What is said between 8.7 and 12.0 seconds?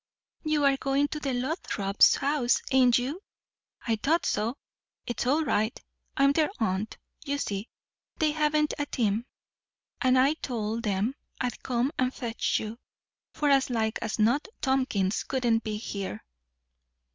a team; and I told 'em I'd come